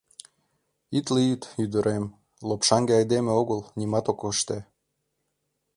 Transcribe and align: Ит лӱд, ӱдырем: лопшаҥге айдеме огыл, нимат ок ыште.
Ит 0.97 1.07
лӱд, 1.15 1.41
ӱдырем: 1.63 2.05
лопшаҥге 2.47 2.93
айдеме 2.99 3.31
огыл, 3.41 3.61
нимат 3.77 4.05
ок 4.11 4.21
ыште. 4.33 4.57